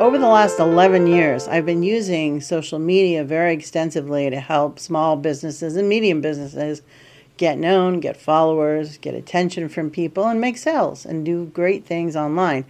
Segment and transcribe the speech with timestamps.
[0.00, 5.16] Over the last 11 years, I've been using social media very extensively to help small
[5.16, 6.82] businesses and medium businesses
[7.36, 12.14] get known, get followers, get attention from people, and make sales and do great things
[12.14, 12.64] online.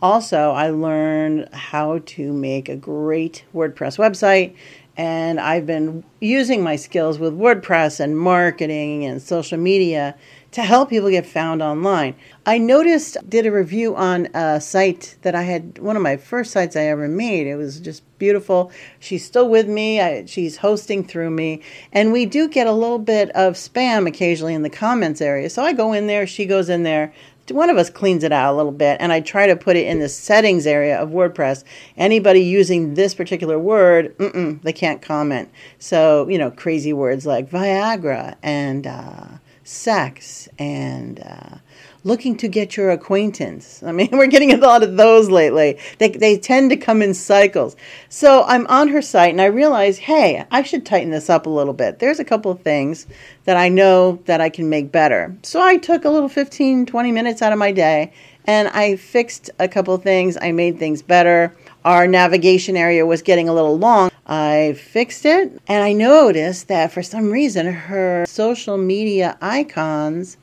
[0.00, 4.54] Also, I learned how to make a great WordPress website,
[4.94, 10.16] and I've been using my skills with WordPress and marketing and social media
[10.54, 12.14] to help people get found online.
[12.46, 16.52] I noticed, did a review on a site that I had, one of my first
[16.52, 17.48] sites I ever made.
[17.48, 18.70] It was just beautiful.
[19.00, 21.60] She's still with me, I, she's hosting through me,
[21.92, 25.50] and we do get a little bit of spam occasionally in the comments area.
[25.50, 27.12] So I go in there, she goes in there.
[27.50, 29.88] One of us cleans it out a little bit, and I try to put it
[29.88, 31.64] in the settings area of WordPress.
[31.96, 34.14] Anybody using this particular word,
[34.62, 35.50] they can't comment.
[35.80, 39.26] So, you know, crazy words like Viagra and uh,
[39.64, 41.56] sex and uh,
[42.04, 43.82] looking to get your acquaintance.
[43.82, 45.78] I mean, we're getting a lot of those lately.
[45.98, 47.76] They, they tend to come in cycles.
[48.08, 51.50] So I'm on her site and I realize, hey, I should tighten this up a
[51.50, 51.98] little bit.
[51.98, 53.06] There's a couple of things
[53.44, 55.36] that I know that I can make better.
[55.42, 58.12] So I took a little 15, 20 minutes out of my day
[58.46, 60.36] and I fixed a couple of things.
[60.40, 61.56] I made things better.
[61.84, 64.10] Our navigation area was getting a little long.
[64.26, 70.36] I fixed it and I noticed that for some reason her social media icons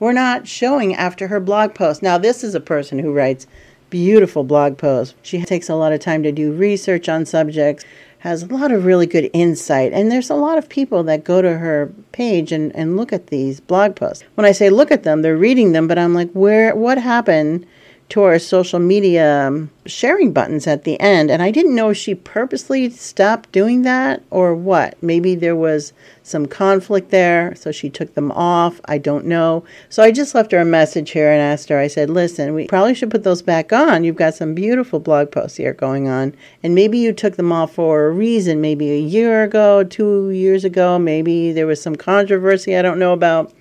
[0.00, 2.02] were not showing after her blog post.
[2.02, 3.46] Now, this is a person who writes
[3.90, 5.14] beautiful blog posts.
[5.22, 7.84] She takes a lot of time to do research on subjects,
[8.20, 11.40] has a lot of really good insight, and there's a lot of people that go
[11.40, 14.24] to her page and, and look at these blog posts.
[14.34, 17.66] When I say look at them, they're reading them, but I'm like, where what happened
[18.10, 21.30] to our social media um, sharing buttons at the end.
[21.30, 25.00] And I didn't know if she purposely stopped doing that or what.
[25.02, 25.92] Maybe there was
[26.22, 28.80] some conflict there, so she took them off.
[28.86, 29.62] I don't know.
[29.90, 32.66] So I just left her a message here and asked her, I said, listen, we
[32.66, 34.04] probably should put those back on.
[34.04, 36.34] You've got some beautiful blog posts here going on.
[36.62, 40.64] And maybe you took them off for a reason, maybe a year ago, two years
[40.64, 43.52] ago, maybe there was some controversy I don't know about.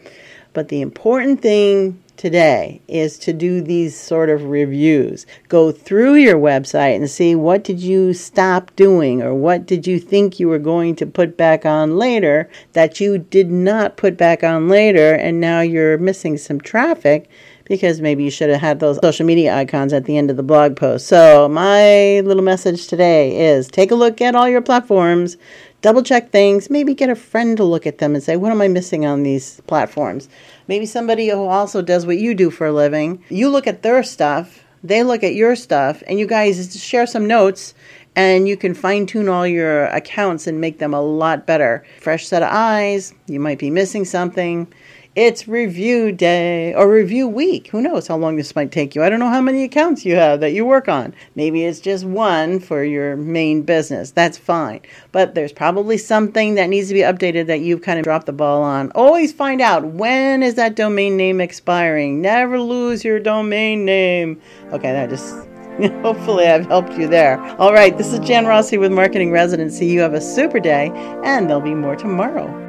[0.54, 5.26] But the important thing today is to do these sort of reviews.
[5.48, 10.00] Go through your website and see what did you stop doing or what did you
[10.00, 14.44] think you were going to put back on later that you did not put back
[14.44, 17.30] on later and now you're missing some traffic
[17.66, 20.44] because maybe you should have had those social media icons at the end of the
[20.44, 21.08] blog post.
[21.08, 25.38] So, my little message today is take a look at all your platforms,
[25.88, 28.60] double check things, maybe get a friend to look at them and say, What am
[28.60, 30.28] I missing on these platforms?
[30.68, 33.24] Maybe somebody who also does what you do for a living.
[33.30, 37.26] You look at their stuff, they look at your stuff, and you guys share some
[37.26, 37.74] notes
[38.18, 41.86] and you can fine tune all your accounts and make them a lot better.
[42.02, 44.68] Fresh set of eyes, you might be missing something.
[45.18, 47.70] It's review day or review week.
[47.70, 49.02] Who knows how long this might take you?
[49.02, 51.16] I don't know how many accounts you have that you work on.
[51.34, 54.12] Maybe it's just one for your main business.
[54.12, 54.82] That's fine.
[55.12, 58.32] But there's probably something that needs to be updated that you've kind of dropped the
[58.32, 58.92] ball on.
[58.92, 62.22] Always find out when is that domain name expiring.
[62.22, 64.40] Never lose your domain name.
[64.72, 65.34] Okay, that just
[66.04, 67.40] Hopefully, I've helped you there.
[67.58, 69.88] All right, this is Jan Rossi with Marketing Residency.
[69.88, 70.92] You have a super day,
[71.24, 72.67] and there'll be more tomorrow.